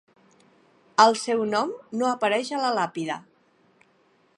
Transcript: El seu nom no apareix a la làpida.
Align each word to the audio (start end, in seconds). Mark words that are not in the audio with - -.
El 1.03 1.17
seu 1.25 1.45
nom 1.51 1.75
no 2.01 2.09
apareix 2.13 2.53
a 2.59 2.63
la 2.67 2.73
làpida. 2.79 3.23